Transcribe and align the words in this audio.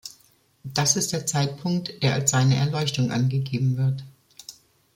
Das 0.63 0.95
ist 0.95 1.13
der 1.13 1.27
Zeitpunkt, 1.27 2.01
der 2.01 2.15
als 2.15 2.31
seine 2.31 2.55
Erleuchtung 2.55 3.11
angegeben 3.11 3.77
wird. 3.77 4.03